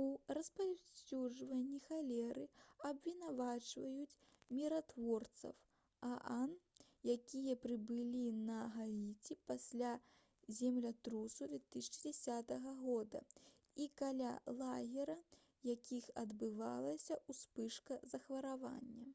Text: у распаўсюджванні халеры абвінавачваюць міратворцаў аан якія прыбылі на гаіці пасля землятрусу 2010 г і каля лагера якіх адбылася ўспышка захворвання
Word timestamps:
у 0.00 0.02
распаўсюджванні 0.36 1.80
халеры 1.86 2.44
абвінавачваюць 2.90 4.14
міратворцаў 4.58 5.52
аан 6.10 6.54
якія 7.16 7.56
прыбылі 7.66 8.22
на 8.48 8.62
гаіці 8.78 9.36
пасля 9.52 9.92
землятрусу 10.62 11.50
2010 11.58 12.56
г 12.64 13.22
і 13.86 13.90
каля 14.04 14.32
лагера 14.64 15.20
якіх 15.74 16.10
адбылася 16.24 17.22
ўспышка 17.34 18.02
захворвання 18.18 19.08